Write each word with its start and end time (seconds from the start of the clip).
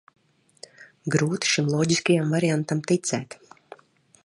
Grūti 1.15 1.51
šim 1.51 1.69
loģiskajam 1.75 2.33
variantam 2.37 2.81
ticēt. 2.93 3.39